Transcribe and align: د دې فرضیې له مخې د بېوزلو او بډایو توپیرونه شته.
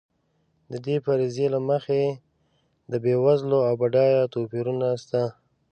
د 0.71 0.73
دې 0.85 0.95
فرضیې 1.05 1.47
له 1.55 1.59
مخې 1.69 2.03
د 2.91 2.93
بېوزلو 3.03 3.59
او 3.67 3.73
بډایو 3.81 4.31
توپیرونه 4.33 4.87
شته. 5.03 5.23